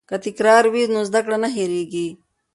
[0.09, 2.07] که تکرار وي نو زده کړه نه هېریږي.